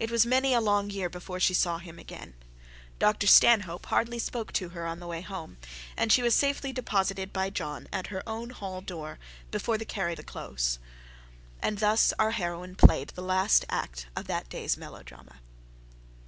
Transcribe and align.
It 0.00 0.10
was 0.10 0.26
many 0.26 0.52
a 0.52 0.60
long 0.60 0.90
year 0.90 1.08
before 1.08 1.38
she 1.38 1.54
saw 1.54 1.78
him 1.78 1.96
again. 1.96 2.34
Dr 2.98 3.28
Stanhope 3.28 3.86
hardly 3.86 4.18
spoke 4.18 4.52
to 4.54 4.70
her 4.70 4.88
on 4.88 4.98
her 4.98 5.06
way 5.06 5.20
home: 5.20 5.56
and 5.96 6.10
she 6.10 6.20
was 6.20 6.34
safely 6.34 6.72
deposited 6.72 7.32
by 7.32 7.48
John 7.48 7.86
at 7.92 8.08
her 8.08 8.28
own 8.28 8.50
hall 8.50 8.80
door, 8.80 9.20
before 9.52 9.78
the 9.78 9.84
carriage 9.84 10.16
drove 10.16 10.18
into 10.18 10.22
the 10.26 10.32
close. 10.32 10.78
And 11.62 11.78
thus 11.78 12.12
our 12.18 12.32
heroine 12.32 12.74
played 12.74 13.10
the 13.10 13.22
last 13.22 13.64
act 13.68 14.08
of 14.16 14.26
that 14.26 14.48
day's 14.48 14.76
melodrama. 14.76 15.36